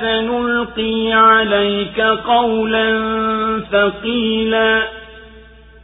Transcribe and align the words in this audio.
سنلقي 0.00 1.12
عليك 1.12 2.00
قولا 2.00 3.00
ثقيلا. 3.72 4.82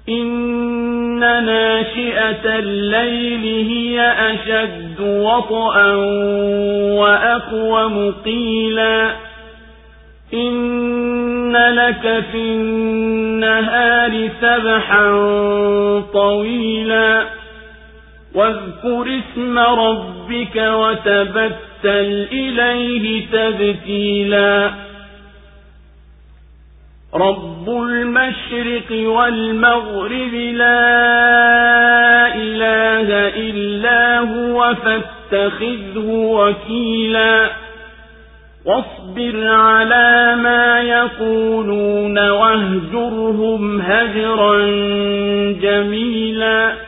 إن 0.09 1.19
ناشئة 1.21 2.59
الليل 2.59 3.67
هي 3.69 4.01
أشد 4.33 5.01
وطئا 5.01 5.95
وأقوم 6.95 8.15
قيلا. 8.25 9.11
إن 10.35 11.57
لك 11.57 12.25
في 12.33 12.39
النهار 12.39 14.29
سبحا 14.41 15.11
طويلا. 16.13 17.25
واذكر 18.35 19.19
اسم 19.19 19.59
ربك 19.59 20.57
وتبتل 20.57 21.68
إليه 21.85 23.27
تبتيلا 23.33 24.71
رب 27.15 27.69
المشرق 27.69 28.91
والمغرب 28.91 30.35
لا 30.35 30.95
إله 32.35 33.09
إلا 33.37 34.19
هو 34.19 34.75
فاتخذه 34.75 36.09
وكيلا 36.09 37.51
واصبر 38.65 39.47
على 39.47 40.37
ما 40.37 40.81
يقولون 40.81 42.19
واهجرهم 42.19 43.81
هجرا 43.81 44.59
جميلا 45.63 46.88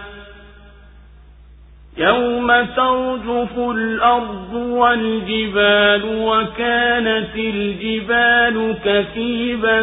يوم 2.01 2.47
ترجف 2.75 3.57
الأرض 3.57 4.53
والجبال 4.53 6.01
وكانت 6.05 7.35
الجبال 7.35 8.75
كثيبا 8.85 9.81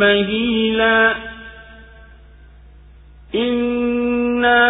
مهيلا 0.00 1.14
إنا 3.34 4.60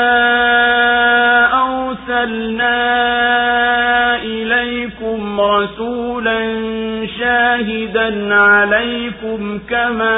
أرسلنا 1.63 2.77
إليكم 4.23 5.41
رسولا 5.41 6.50
شاهدا 7.21 8.35
عليكم 8.35 9.61
كما 9.71 10.17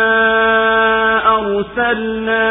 أرسلنا 1.38 2.44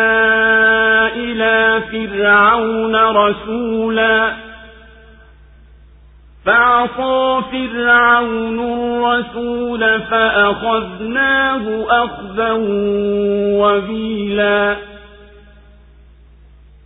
إلى 1.08 1.82
فرعون 1.92 2.96
رسولا. 2.96 4.34
فعصى 6.46 7.42
فرعون 7.52 8.60
الرسول 8.60 10.02
فأخذناه 10.02 11.86
أخذا 11.90 12.52
وبيلا. 13.62 14.76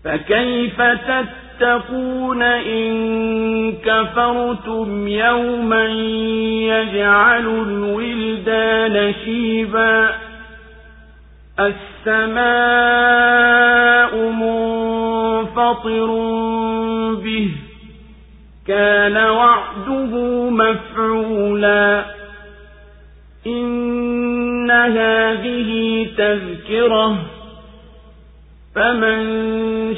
فكيف 0.04 0.82
تتقون 1.60 2.42
إن 2.42 3.74
كفرتم 3.86 5.08
يوما 5.08 5.86
يجعل 6.66 7.46
الولدان 7.48 9.14
شيبا 9.26 10.10
السماء 11.60 12.96
منفطر 14.30 16.08
به 17.24 17.52
كان 18.68 19.18
وعده 19.18 20.14
مفعولا 20.50 22.06
إن 23.48 24.72
هذه 24.72 26.08
تذكرة 26.18 27.25
فمن 28.75 29.19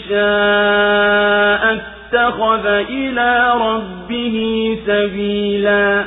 شاء 0.08 1.62
اتخذ 1.74 2.66
إلى 2.66 3.52
ربه 3.60 4.36
سبيلا 4.86 6.04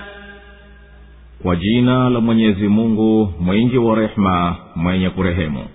kwa 1.43 1.55
jina 1.55 2.09
la 2.09 2.19
mwenyezi 2.21 2.67
mungu 2.67 3.33
mwingi 3.39 3.77
wa 3.77 3.95
rehema 3.95 4.55
mwenye 4.75 5.09
kurehemu 5.09 5.65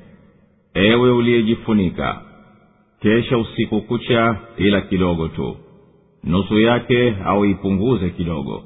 ewe 0.75 1.11
uliyejifunika 1.11 2.21
kesha 3.03 3.39
usiku 3.39 3.81
kucha 3.81 4.37
ila 4.57 4.81
kidogo 4.81 5.29
tu 5.29 5.57
nusu 6.25 6.59
yake 6.61 7.15
au 7.27 7.45
ipunguze 7.45 8.11
kidogo 8.11 8.63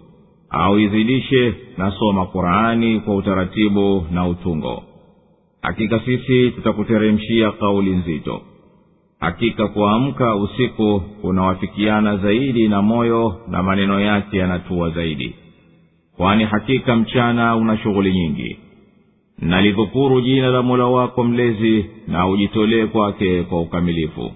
au 0.50 0.78
izidishe 0.78 1.54
na 1.78 1.90
soma 1.90 2.26
qurani 2.26 3.00
kwa 3.00 3.16
utaratibu 3.16 4.06
na 4.10 4.28
utungo 4.28 4.82
hakika 5.61 5.99
sisi 5.99 6.51
tutakuteremshia 6.51 7.51
kauli 7.51 7.89
nzito. 7.91 8.41
Hakika 9.19 9.67
kuamka 9.67 10.35
usiku 10.35 10.99
kunawafikiana 11.21 12.17
zaidi 12.17 12.67
na 12.67 12.81
moyo 12.81 13.35
na 13.47 13.63
maneno 13.63 13.99
yake 14.01 14.37
yanatua 14.37 14.89
zaidi. 14.89 15.35
Kwani 16.17 16.43
hakika 16.43 16.95
mchana 16.95 17.55
una 17.55 17.77
shughuli 17.77 18.13
nyingi. 18.13 18.57
Nalidhukuru 19.39 20.21
jina 20.21 20.47
la 20.47 20.61
mola 20.61 20.85
wako 20.85 21.23
mlezi 21.23 21.85
na 22.07 22.27
ujitolee 22.27 22.85
kwake 22.85 23.43
kwa 23.43 23.61
ukamilifu. 23.61 24.31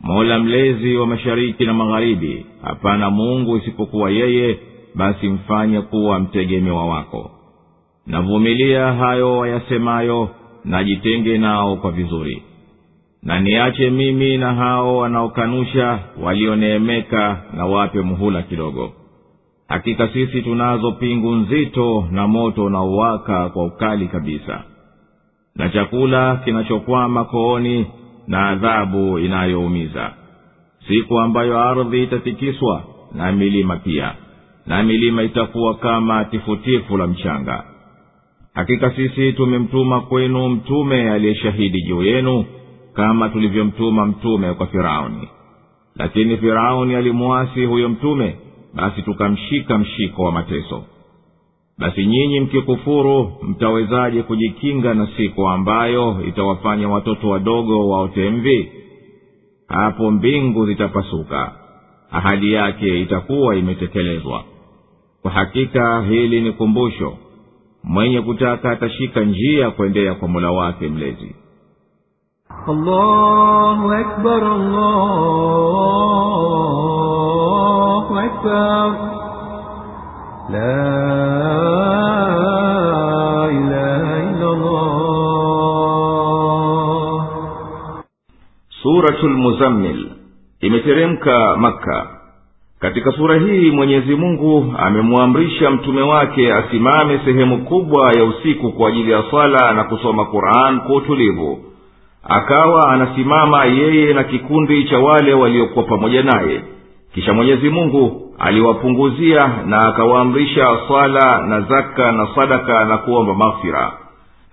Mola 0.00 0.38
mlezi 0.38 0.96
wa 0.96 1.06
mashariki 1.06 1.64
na 1.66 1.74
magharibi 1.74 2.46
hapana 2.62 3.10
mungu 3.10 3.56
isipokuwa 3.56 4.10
yeye 4.10 4.58
basi 4.94 5.28
mfanye 5.28 5.80
kuwa 5.80 6.20
mtegemewa 6.20 6.86
wako. 6.86 7.30
Navumilia 8.06 8.92
hayo 8.92 9.38
wayasemayo 9.38 10.28
najitenge 10.68 11.38
nao 11.38 11.76
kwa 11.76 11.90
vizuri. 11.90 12.42
Na 13.22 13.40
niache 13.40 13.90
mimi 13.90 14.36
na 14.36 14.54
hao 14.54 14.96
wanaokanusha 14.96 15.98
walioneemeka 16.22 17.42
na 17.56 17.66
wape 17.66 18.00
muhula 18.00 18.42
kidogo. 18.42 18.92
Hakika 19.68 20.08
sisi 20.08 20.42
tunazo 20.42 20.92
pingu 20.92 21.34
nzito 21.34 22.08
na 22.10 22.26
moto 22.28 22.64
unaowaka 22.64 23.48
kwa 23.48 23.64
ukali 23.64 24.08
kabisa. 24.08 24.62
Na 25.56 25.68
chakula 25.68 26.36
kinachokwama 26.36 27.24
kooni 27.24 27.86
na 28.26 28.48
adhabu 28.48 29.18
inayoumiza. 29.18 30.10
Siku 30.88 31.18
ambayo 31.20 31.58
ardhi 31.60 32.02
itatikiswa 32.02 32.82
na 33.14 33.32
milima 33.32 33.76
pia. 33.76 34.14
Na 34.66 34.82
milima 34.82 35.22
itakuwa 35.22 35.74
kama 35.74 36.24
tifutifu 36.24 36.96
la 36.96 37.06
mchanga 37.06 37.64
hakika 38.58 38.90
sisi 38.90 39.32
tumemtuma 39.32 40.00
kwenu 40.00 40.48
mtume 40.48 41.10
aliyeshahidi 41.10 41.82
juu 41.82 42.02
yenu 42.02 42.44
kama 42.94 43.28
tulivyomtuma 43.28 44.06
mtume 44.06 44.54
kwa 44.54 44.66
firauni. 44.66 45.28
Lakini 45.96 46.36
firauni 46.36 46.94
alimuasi 46.94 47.64
huyo 47.64 47.88
mtume 47.88 48.36
basi 48.74 49.02
tukamshika 49.02 49.78
mshiko 49.78 50.22
wa 50.22 50.32
mateso. 50.32 50.84
Basi 51.78 52.06
nyinyi 52.06 52.40
mkikufuru 52.40 53.32
mtawezaje 53.42 54.22
kujikinga 54.22 54.94
na 54.94 55.08
siku 55.16 55.48
ambayo 55.48 56.16
itawafanya 56.28 56.88
watoto 56.88 57.28
wadogo 57.28 57.88
waote 57.88 58.30
mvi? 58.30 58.72
Hapo 59.68 60.10
mbingu 60.10 60.66
zitapasuka 60.66 61.52
ahadi 62.10 62.52
yake 62.52 63.00
itakuwa 63.00 63.56
imetekelezwa. 63.56 64.44
Kwa 65.22 65.30
hakika 65.30 66.02
hili 66.02 66.40
ni 66.40 66.52
kumbusho 66.52 67.16
mwenye 67.84 68.22
kutaka 68.22 68.70
atashika 68.70 69.20
njia 69.20 69.64
ya 69.64 69.70
kuendea 69.70 70.14
kwa 70.14 70.28
mola 70.28 70.50
wake 70.50 70.88
mlezi 70.88 71.36
allahu 72.68 73.92
akbar, 73.92 74.42
allahu 76.78 78.18
akbar. 78.18 78.86
La 80.50 80.74
ilaha 83.52 84.14
illallah. 84.28 84.88
suratul 88.82 89.36
muzammil 89.36 90.10
imeteremka 90.60 91.56
makka 91.56 92.17
katika 92.80 93.12
sura 93.12 93.38
hii 93.38 93.70
mwenyezi 93.70 94.14
mungu 94.16 94.74
amemwamrisha 94.78 95.70
mtume 95.70 96.02
wake 96.02 96.52
asimame 96.52 97.20
sehemu 97.24 97.58
kubwa 97.64 98.12
ya 98.12 98.24
usiku 98.24 98.72
kwa 98.72 98.88
ajili 98.88 99.10
ya 99.12 99.22
swala 99.30 99.72
na 99.72 99.84
kusoma 99.84 100.24
quran 100.24 100.80
kwa 100.80 100.96
utulivu. 100.96 101.58
Akawa 102.28 102.92
anasimama 102.92 103.64
yeye 103.64 104.14
na 104.14 104.24
kikundi 104.24 104.84
cha 104.84 104.98
wale 104.98 105.34
waliokuwa 105.34 105.84
pamoja 105.84 106.22
naye. 106.22 106.60
Kisha 107.14 107.32
mwenyezi 107.32 107.68
mungu 107.70 108.32
aliwapunguzia 108.38 109.50
na 109.66 109.88
akawaamrisha 109.88 110.66
swala 110.88 111.46
na 111.46 111.60
zaka 111.60 112.12
na 112.12 112.28
sadaka 112.34 112.84
na 112.84 112.98
kuomba 112.98 113.34
maghfira. 113.34 113.92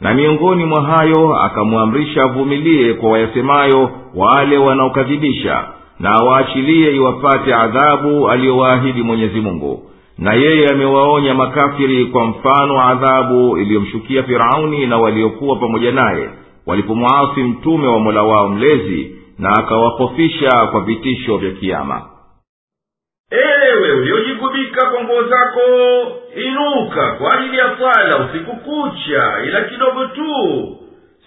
Na 0.01 0.13
miongoni 0.13 0.65
mwa 0.65 0.81
hayo 0.83 1.35
akamwamrisha 1.41 2.23
avumilie 2.23 2.93
kwa 2.93 3.11
wayasemayo 3.11 3.91
wale 4.15 4.57
wanaokadhibisha 4.57 5.63
na 5.99 6.09
awaachilie 6.11 6.95
iwapate 6.95 7.53
adhabu 7.53 8.29
aliyowaahidi 8.29 9.01
mwenyezi 9.03 9.41
mungu. 9.41 9.91
Na 10.17 10.33
yeye 10.33 10.67
amewaonya 10.67 11.33
makafiri 11.33 12.05
kwa 12.05 12.25
mfano 12.25 12.81
adhabu 12.89 13.57
iliyomshukia 13.57 14.23
firauni 14.23 14.87
na 14.87 14.97
waliokuwa 14.97 15.55
pamoja 15.55 15.91
naye 15.91 16.29
walipomwasi 16.65 17.43
mtume 17.43 17.87
wa 17.87 17.99
mola 17.99 18.23
wao 18.23 18.49
mlezi 18.49 19.15
na 19.39 19.49
akawahofisha 19.49 20.49
kwa 20.71 20.81
vitisho 20.81 21.37
vya 21.37 21.51
kiama 21.51 22.01
ewe 23.31 23.91
uliojigubika 23.91 24.89
kwa 24.91 25.03
nguo 25.03 25.23
zako 25.23 25.61
inuka 26.47 27.11
kwa 27.11 27.33
ajili 27.39 27.57
ya 27.57 27.77
swala 27.77 28.25
usiku 28.25 28.55
kucha 28.55 29.33
ila 29.47 29.61
kidogo 29.61 30.05
tu. 30.05 30.77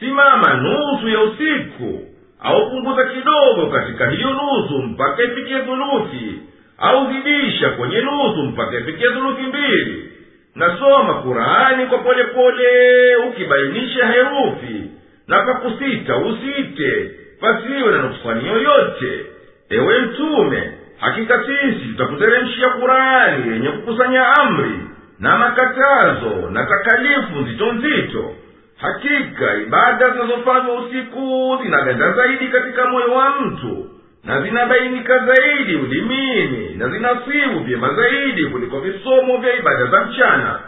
Simama 0.01 0.55
nusu 0.55 1.09
ya 1.09 1.21
usiku 1.23 2.01
au 2.43 2.71
punguza 2.71 3.05
kidogo 3.05 3.67
katika 3.67 4.11
hiyo 4.11 4.29
nusu 4.31 4.79
mpaka 4.83 5.23
ifikie 5.23 5.59
thuluthi 5.61 6.39
au 6.79 7.13
zidisha 7.13 7.71
kwenye 7.71 8.01
nusu 8.01 8.43
mpaka 8.43 8.79
ifikie 8.79 9.09
thuluthi 9.11 9.43
mbili. 9.43 10.13
Nasoma 10.55 11.15
kurani 11.15 11.87
kwa 11.87 11.99
polepole 11.99 13.17
ukibainisha 13.17 14.07
herufi 14.07 14.83
na 15.29 15.43
pakusita 15.43 16.17
usite 16.17 17.11
pasiwe 17.41 17.93
na 17.93 18.03
nuksani 18.03 18.47
yoyote. 18.49 19.27
Ewe 19.71 19.99
mtume 20.01 20.73
hakika 21.01 21.45
sisi 21.47 21.87
tutakuteremshia 21.89 22.69
kurani 22.69 23.53
yenye 23.53 23.69
kukusanya 23.69 24.27
amri 24.41 24.79
na 25.19 25.39
makatazo 25.39 26.51
na 26.51 26.67
takalifu 26.67 27.41
nzito 27.41 27.73
nzito 27.73 28.35
hakika 28.81 29.55
ibada 29.55 30.11
zinazofanywa 30.11 30.75
usiku 30.81 31.59
zinaganda 31.63 32.13
zaidi 32.13 32.49
katika 32.49 32.87
moyo 32.89 33.13
wa 33.15 33.31
mtu 33.41 33.87
na 34.25 34.43
zinabainika 34.43 35.19
zaidi 35.19 35.77
ulimini 35.77 36.75
na 36.75 36.89
zinasibu 36.89 37.61
vyema 37.65 37.95
zaidi 37.95 38.47
kuliko 38.47 38.81
visomo 38.81 39.37
vya 39.37 39.57
ibada 39.59 39.87
za 39.87 40.01
mchana. 40.05 40.61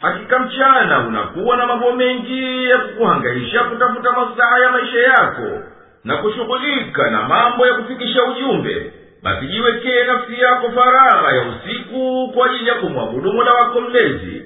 Hakika 0.00 0.38
mchana 0.38 0.98
unakuwa 1.08 1.56
na 1.56 1.66
mambo 1.66 1.92
mengi 1.92 2.64
ya 2.64 2.78
kukuhangaisha 2.78 3.64
kutafuta 3.64 4.12
maslaha 4.12 4.58
ya 4.58 4.70
maisha 4.72 4.98
yako 5.00 5.62
na 6.04 6.16
kushughulika 6.16 7.10
na 7.10 7.22
mambo 7.22 7.66
ya 7.66 7.74
kufikisha 7.74 8.24
ujumbe. 8.24 8.92
Basi 9.22 9.46
jiwekee 9.46 10.04
nafsi 10.04 10.40
yako 10.40 10.70
faragha 10.70 11.32
ya 11.36 11.42
usiku 11.48 12.32
kwa 12.34 12.46
ajili 12.46 12.68
ya 12.68 12.74
kumwabudu 12.74 13.32
mola 13.32 13.52
wako 13.54 13.80
mlezi 13.80 14.42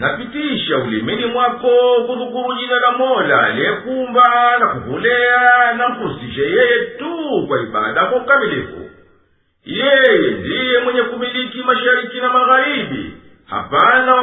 napitisha 0.00 0.78
ulimini 0.78 1.26
mwako 1.26 1.70
kudhukuru 2.06 2.54
jina 2.58 2.80
la 2.80 2.92
mola 2.92 3.40
aliyekumba 3.46 4.56
na 4.60 4.66
kukulea 4.66 5.72
na 5.76 5.88
mhusishe 5.88 6.40
yeye 6.42 6.84
tu 6.98 7.44
kwa 7.48 7.60
ibada 7.62 8.06
kwa 8.06 8.22
ukamilifu. 8.22 8.90
Yeye 9.64 10.30
ndiye 10.30 10.78
mwenye 10.84 11.02
kumiliki 11.02 11.58
mashariki 11.62 12.20
na 12.20 12.28
magharibi. 12.32 13.14
Hapana 13.46 14.14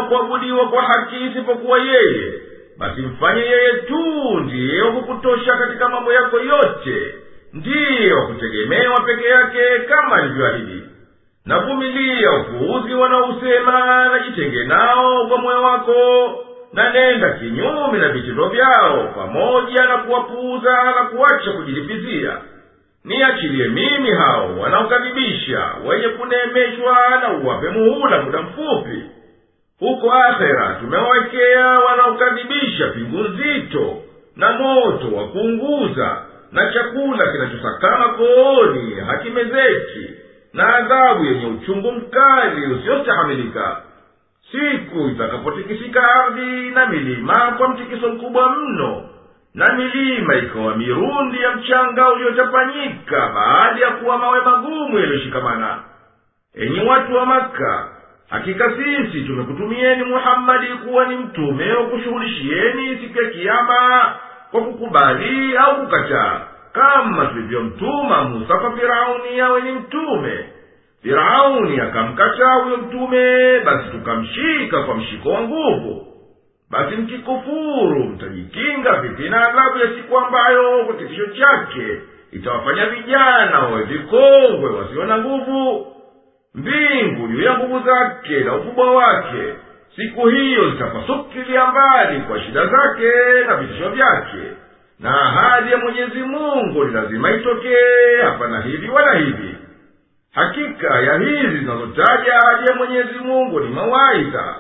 wa 0.52 0.70
kwa 0.70 0.82
haki 0.84 1.16
isipokuwa 1.32 1.80
yeye. 1.80 2.34
Basi 2.78 3.02
mfanye 3.02 3.42
yeye 3.42 3.74
tu 3.74 4.40
ndiye 4.40 4.82
wa 4.82 4.92
kukutosha 4.92 5.58
katika 5.58 5.90
mambo 5.90 6.14
yako 6.14 6.40
yote. 6.40 7.16
Ndiye 7.54 8.14
wa 8.14 9.02
peke 9.02 9.28
yake 9.28 9.80
kama 9.90 10.16
alivyoahidi 10.16 10.77
navumilia 11.48 12.32
upuuzi 12.32 12.94
wanaousema 12.94 14.06
na 14.12 14.20
jitenge 14.20 14.64
nao 14.66 15.28
kwa 15.28 15.38
moyo 15.38 15.64
wako 15.64 15.96
na 16.74 16.94
nenda 16.94 17.30
kinyume 17.34 17.98
na 18.00 18.10
vitendo 18.10 18.50
vyao 18.50 19.14
pamoja 19.16 19.86
na 19.86 19.98
kuwapuuza 19.98 20.84
na 20.84 21.04
kuacha 21.10 21.52
kujilipizia. 21.52 22.38
Niachilie 23.06 23.68
mimi 23.68 24.12
hao 24.12 24.60
wanaokadhibisha 24.60 25.72
wenye 25.86 26.08
kuneemeshwa 26.08 26.98
na 27.22 27.34
uwape 27.34 27.70
muhula 27.70 28.22
muda 28.22 28.42
mfupi. 28.42 29.04
Huko 29.80 30.12
akhera 30.14 30.78
tumewawekea 30.80 31.68
wanaokadhibisha 31.80 32.88
pingu 32.88 33.18
nzito 33.24 33.96
na 34.36 34.52
moto 34.52 35.16
wa 35.16 35.28
kuunguza 35.28 36.22
na 36.52 36.74
chakula 36.74 37.32
kinachosakama 37.32 38.10
kooni 38.10 38.96
hakimezeki 39.08 40.10
na 40.54 40.76
adhabu 40.76 41.26
yenye 41.26 41.46
uchungu 41.46 41.92
mkali 41.92 42.66
usiostahamilika. 42.74 43.82
Siku 44.52 45.08
itakapotikisika 45.08 46.04
ardhi 46.16 46.70
na 46.72 46.86
milima 46.86 47.54
kwa 47.58 47.68
mtikiso 47.70 48.10
mkubwa 48.10 48.50
mno 48.56 49.10
na 49.54 49.74
milima 49.74 50.36
ikawa 50.36 50.76
mirundi 50.78 51.42
ya 51.42 51.52
mchanga 51.52 52.10
uliochapanyika 52.10 53.30
baada 53.36 53.86
ya 53.86 53.92
kuwa 53.92 54.18
mawe 54.18 54.42
magumu 54.42 55.00
yaliyoshikamana. 55.00 55.80
Enyi 56.56 56.80
watu 56.86 57.16
wa 57.16 57.26
maka 57.26 57.88
hakika 58.30 58.72
sisi 58.76 59.22
tumekutumieni 59.22 60.04
muhammadi 60.04 60.68
kuwa 60.68 61.06
ni 61.06 61.16
mtume 61.16 61.74
wa 61.74 61.84
kushughulishieni 61.86 62.98
siku 62.98 63.22
ya 63.24 63.30
kiama 63.30 64.16
kwa 64.52 64.62
kukubali 64.62 65.58
au 65.58 65.76
kukataa 65.86 66.42
kama 66.74 67.26
tulivyomtuma 67.26 68.24
musa 68.24 68.58
kwa 68.58 68.72
firauni 68.78 69.40
awe 69.42 69.62
ni 69.62 69.72
mtume. 69.72 70.46
Firauni 71.02 71.80
akamkataa 71.80 72.54
huyo 72.54 72.78
mtume 72.78 73.60
basi 73.60 73.90
tukamshika 73.92 74.84
kwa 74.84 74.96
mshiko 74.96 75.30
wa 75.30 75.42
nguvu. 75.42 76.08
Basi 76.72 76.96
mkikufuru 76.96 78.04
mtajikinga 78.04 78.94
vipi 79.02 79.28
adhabu 79.28 79.78
ya 79.78 79.88
siku 79.88 80.18
ambayo 80.18 80.86
kwa 80.86 80.96
kitisho 80.96 81.26
chake 81.28 82.02
itawafanya 82.32 82.86
vijana 82.86 83.60
wawe 83.60 83.84
vikongwe 83.84 84.70
wasio 84.70 85.06
na 85.06 85.18
nguvu? 85.18 85.88
Mbingu 86.56 87.28
juu 87.28 87.42
ya 87.42 87.58
nguvu 87.58 87.80
zake 87.86 88.40
na 88.40 88.56
ukubwa 88.56 88.92
wake 88.96 89.54
siku 89.96 90.28
hiyo 90.28 90.70
zitapasukilia 90.70 91.66
mbali 91.68 92.20
kwa 92.22 92.40
shida 92.42 92.66
zake 92.66 93.12
na 93.48 93.56
vitisho 93.56 93.90
vyake 93.90 94.38
na 94.99 95.21
ahadi 95.23 95.71
ya 95.73 95.79
mwenyezi 95.79 96.19
mungu 96.23 96.85
ni 96.85 96.93
lazima 96.95 97.31
itokee 97.33 98.23
hapana 98.23 98.61
hivi 98.63 98.89
wala 98.89 99.15
hivi 99.19 99.55
hakika 100.33 101.01
ya 101.01 101.19
hizi 101.19 101.59
zinazotaja 101.59 102.35
ahadi 102.37 102.69
ya 102.69 102.75
mwenyezi 102.77 103.19
mungu 103.19 103.61
ni 103.61 103.69
mawaidha 103.71 104.55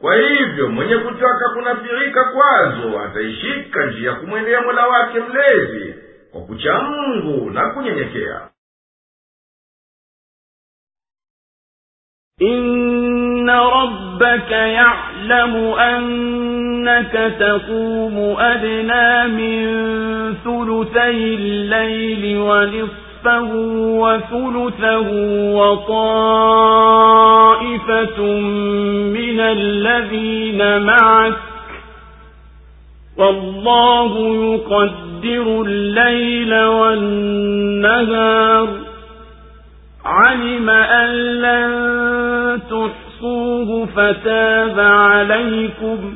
kwa 0.00 0.16
hivyo 0.16 0.68
mwenye 0.68 0.96
kutaka 0.96 1.48
kunafirika 1.48 2.24
kwazo 2.24 3.00
ataishika 3.00 3.86
njia 3.86 4.10
ya 4.10 4.16
kumwendea 4.16 4.60
mola 4.62 4.86
wake 4.86 5.20
mlezi 5.20 5.94
kwa 6.32 6.40
kucha 6.40 6.78
mungu 6.78 7.50
na 7.50 7.70
kunyenyekea 7.70 8.40
إن 12.42 13.50
ربك 13.50 14.50
يعلم 14.50 15.54
أنك 16.81 17.13
تقوم 17.39 18.35
أدنى 18.39 19.27
من 19.27 19.65
ثلثي 20.43 21.35
الليل 21.35 22.37
ونصفه 22.37 23.51
وثلثه 24.01 25.09
وطائفة 25.55 26.81
من 29.13 29.39
الذين 29.39 30.81
معك 30.81 31.33
والله 33.17 34.19
يقدر 34.53 35.61
الليل 35.61 36.53
والنهار. 36.63 38.11
علم 40.05 40.69
أن 40.69 41.09
لن 41.41 41.71
تحصوه 42.69 43.85
فتاب 43.85 44.79
عليكم 44.79 46.15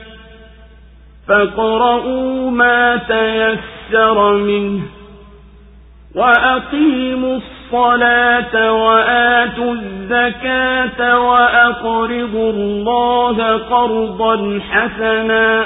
فاقرؤوا 1.31 2.51
ما 2.51 2.97
تيسر 2.97 4.33
منه 4.33 4.81
وأقيموا 6.15 7.37
الصلاة 7.37 8.71
وآتوا 8.71 9.73
الزكاة 9.73 11.19
وأقرضوا 11.19 12.51
الله 12.51 13.57
قرضا 13.57 14.59
حسنا 14.71 15.65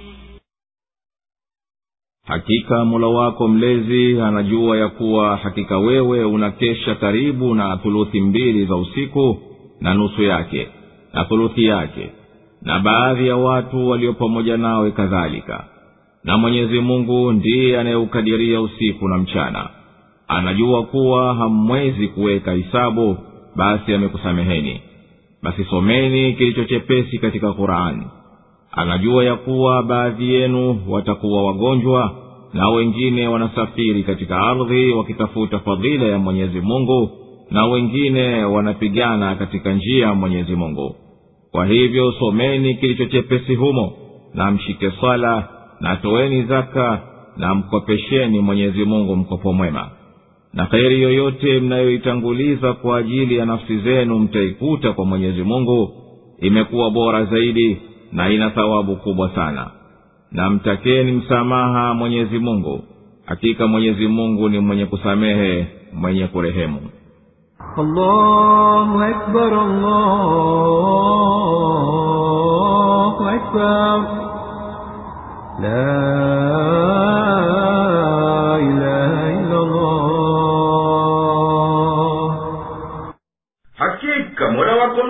hakika 2.27 2.85
mola 2.85 3.07
wako 3.07 3.47
mlezi 3.47 4.21
anajua 4.21 4.77
ya 4.77 4.87
kuwa 4.89 5.37
hakika 5.37 5.77
wewe 5.77 6.23
unakesha 6.23 6.95
karibu 6.95 7.55
na 7.55 7.77
thuluthi 7.77 8.21
mbili 8.21 8.65
za 8.65 8.75
usiku 8.75 9.37
na 9.81 9.93
nusu 9.93 10.23
yake 10.23 10.67
na 11.13 11.23
thuluthi 11.25 11.65
yake 11.65 12.09
na 12.61 12.79
baadhi 12.79 13.27
ya 13.27 13.35
watu 13.35 13.89
walio 13.89 14.13
pamoja 14.13 14.57
nawe 14.57 14.91
kadhalika. 14.91 15.65
Na 16.23 16.37
mwenyezi 16.37 16.79
mungu 16.79 17.31
ndiye 17.31 17.79
anayeukadiria 17.79 18.61
usiku 18.61 19.07
na 19.07 19.17
mchana. 19.17 19.69
Anajua 20.27 20.83
kuwa 20.83 21.35
hamwezi 21.35 22.07
kuweka 22.07 22.51
hisabu 22.51 23.17
basi 23.55 23.93
amekusameheni. 23.93 24.81
Basi 25.43 25.63
someni 25.65 26.33
kilicho 26.33 26.63
chepesi 26.63 27.17
katika 27.17 27.53
qurani 27.53 28.03
anajua 28.71 29.23
ya 29.25 29.35
kuwa 29.35 29.83
baadhi 29.83 30.33
yenu 30.33 30.81
watakuwa 30.89 31.43
wagonjwa 31.43 32.15
na 32.53 32.69
wengine 32.69 33.27
wanasafiri 33.27 34.03
katika 34.03 34.37
ardhi 34.37 34.91
wakitafuta 34.91 35.59
fadhila 35.59 36.05
ya 36.05 36.19
mwenyezi 36.19 36.61
mungu 36.61 37.09
na 37.51 37.65
wengine 37.65 38.43
wanapigana 38.45 39.35
katika 39.35 39.73
njia 39.73 40.05
ya 40.05 40.13
mwenyezi 40.13 40.55
mungu. 40.55 40.95
Kwa 41.51 41.65
hivyo 41.65 42.11
someni 42.11 42.75
kilichochepesi 42.75 43.55
humo 43.55 43.93
na 44.33 44.51
mshike 44.51 44.91
swala 44.99 45.47
na 45.79 45.95
toweni 45.95 46.43
zaka 46.43 47.01
na 47.37 47.55
mkopesheni 47.55 48.39
mwenyezi 48.39 48.85
mungu 48.85 49.15
mkopo 49.15 49.53
mwema. 49.53 49.89
Na 50.53 50.65
kheri 50.65 51.01
yoyote 51.01 51.59
mnayoitanguliza 51.59 52.73
kwa 52.73 52.97
ajili 52.97 53.35
ya 53.35 53.45
nafsi 53.45 53.77
zenu 53.77 54.19
mtaikuta 54.19 54.93
kwa 54.93 55.05
mwenyezi 55.05 55.43
mungu 55.43 55.91
imekuwa 56.41 56.91
bora 56.91 57.25
zaidi 57.25 57.77
na 58.11 58.29
ina 58.29 58.49
thawabu 58.49 58.95
kubwa 58.95 59.29
sana. 59.35 59.67
Na 60.31 60.49
mtakeni 60.49 61.11
msamaha 61.11 61.93
mwenyezi 61.93 62.39
mungu. 62.39 62.83
Hakika 63.25 63.67
mwenyezi 63.67 64.07
mungu 64.07 64.49
ni 64.49 64.59
mwenye 64.59 64.85
kusamehe 64.85 65.67
mwenye 65.93 66.27
kurehemu. 66.27 66.79
Allahu 67.77 69.03
akbar, 69.03 69.53
allahu 71.91 73.27
akbar. 73.27 74.01
La 75.61 76.40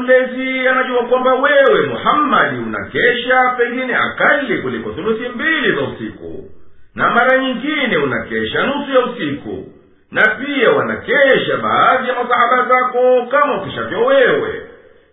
mlezi 0.02 0.68
anajua 0.68 1.04
kwamba 1.06 1.34
wewe 1.34 1.82
muhammadi 1.88 2.58
unakesha 2.58 3.56
pengine 3.58 3.96
akali 3.96 4.58
kuliko 4.58 4.92
thuluthi 4.92 5.30
mbili 5.30 5.76
za 5.76 5.82
usiku. 5.82 6.50
Na 6.96 7.10
mara 7.10 7.38
nyingine 7.38 7.98
unakesha 7.98 8.64
nusu 8.64 8.92
ya 8.92 9.06
usiku. 9.06 9.66
Na 10.12 10.22
pia 10.36 10.72
wanakesha 10.72 11.58
baadhi 11.58 12.08
ya 12.10 12.16
masahaba 12.24 12.68
zako 12.70 13.26
kama 13.32 13.62
ukishavyo 13.62 14.06
wewe. 14.06 14.62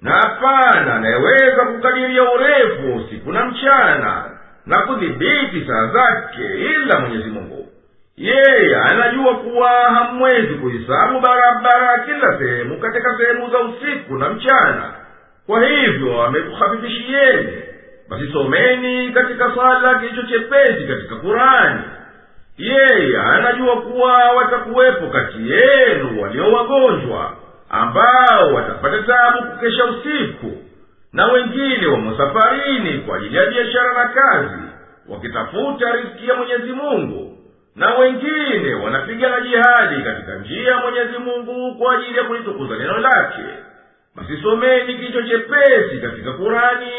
Na 0.03 0.11
hapana 0.13 0.95
anayeweza 0.95 1.65
kukadiria 1.67 2.23
urefu 2.33 2.95
usiku 2.97 3.33
na 3.33 3.45
mchana 3.45 4.25
na 4.67 4.79
kudhibiti 4.83 5.65
saa 5.67 5.87
zake 5.87 6.43
ila 6.75 7.01
mwenyezi 7.01 7.31
mungu. 7.31 7.69
Yeye 8.17 8.77
anajua 8.77 9.35
kuwa 9.59 9.71
hamwezi 9.71 10.55
kuhisabu 10.55 11.21
barabara 11.21 11.99
kila 12.05 12.39
sehemu 12.39 12.77
katika 12.81 13.17
sehemu 13.19 13.51
za 13.51 13.59
usiku 13.59 14.19
na 14.19 14.29
mchana. 14.31 14.93
Kwa 15.47 15.65
hivyo 15.67 16.23
amekuhafifishieni 16.23 17.63
basi 18.09 18.33
someni 18.33 19.13
katika 19.13 19.55
swala 19.55 19.99
kilicho 19.99 20.23
chepesi 20.23 20.87
katika 20.87 21.17
kurani 21.17 21.81
yeye 22.59 23.19
anajua 23.19 23.77
kuwa 23.83 24.13
watakuwepo 24.33 25.07
kati 25.07 25.51
yenu 25.51 26.23
walio 26.23 26.53
wagonjwa 26.53 27.33
ambao 27.71 28.55
watapata 28.55 29.03
tabu 29.03 29.47
kukesha 29.51 29.85
usiku 29.85 30.53
na 31.13 31.27
wengine 31.27 31.87
wamo 31.87 32.17
safarini 32.17 32.99
kwa 32.99 33.17
ajili 33.17 33.37
ya 33.37 33.47
biashara 33.47 33.95
na 33.95 34.09
kazi 34.09 34.63
wakitafuta 35.09 35.93
riski 35.93 36.29
ya 36.29 36.35
mwenyezi 36.35 36.73
mungu 36.73 37.38
na 37.79 37.95
wengine 37.99 38.75
wanapigana 38.75 39.41
jihadi 39.41 40.03
katika 40.05 40.35
njia 40.35 40.71
ya 40.71 40.77
mwenyezi 40.79 41.19
mungu 41.19 41.75
kwa 41.79 41.95
ajili 41.95 42.19
ya 42.19 42.25
kulitukuza 42.25 42.77
neno 42.77 42.99
lake. 42.99 43.43
Masisomeni 44.15 44.95
kicho 44.95 45.23
chepesi 45.23 45.99
katika 46.03 46.33
kurani 46.33 46.91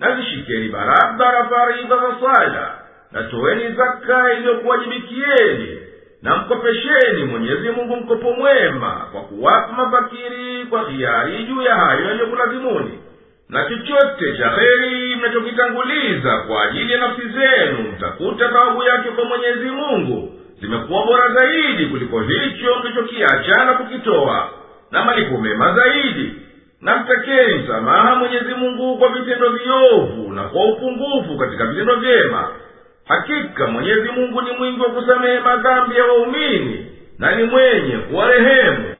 na 0.00 0.16
zishikeni 0.16 0.68
barabara 0.68 1.44
faridha 1.44 1.96
za 1.96 2.16
sala 2.20 2.74
na 3.12 3.22
toweni 3.22 3.72
zaka 3.74 4.32
iliyokuwajibikieni 4.32 5.78
na 6.22 6.36
mkopesheni 6.36 7.24
mwenyezi 7.24 7.70
mungu 7.70 7.96
mkopo 7.96 8.32
mwema 8.32 9.08
kwa 9.12 9.20
kuwapa 9.20 9.72
mafakiri 9.72 10.64
kwa 10.70 10.90
hiari 10.90 11.44
juu 11.44 11.62
ya 11.62 11.74
hayo 11.74 12.04
yaliyokulazimuni 12.04 12.98
na 13.52 13.64
chochote 13.64 14.36
cha 14.38 14.48
heri 14.50 15.16
mnachokitanguliza 15.16 16.36
kwa 16.36 16.64
ajili 16.64 16.92
ya 16.92 16.98
nafsi 16.98 17.22
zenu 17.22 17.78
mtakuta 17.96 18.48
thawabu 18.48 18.82
yake 18.82 19.08
kwa 19.10 19.24
mwenyezi 19.24 19.70
mungu. 19.70 20.32
Zimekuwa 20.60 21.06
bora 21.06 21.28
zaidi 21.28 21.86
kuliko 21.86 22.20
hicho 22.20 22.76
mlichokiacha 22.84 23.64
na 23.64 23.72
kukitoa 23.74 24.50
na 24.90 25.04
malipo 25.04 25.38
mema 25.38 25.74
zaidi. 25.76 26.34
Na 26.80 26.96
mtakeni 26.96 27.54
msamaha 27.62 28.14
mwenyezi 28.14 28.54
mungu 28.54 28.98
kwa 28.98 29.08
vitendo 29.08 29.48
viovu 29.50 30.32
na 30.32 30.42
kwa 30.42 30.64
upungufu 30.64 31.38
katika 31.38 31.66
vitendo 31.66 31.96
vyema. 31.96 32.48
Hakika 33.08 33.66
mwenyezi 33.66 34.08
mungu 34.08 34.42
ni 34.42 34.52
mwingi 34.58 34.80
wa 34.80 34.90
kusamehe 34.90 35.40
madhambi 35.40 35.96
ya 35.96 36.04
waumini 36.04 36.86
na 37.18 37.34
ni 37.36 37.44
mwenye 37.44 37.96
kuwarehemu 37.96 38.91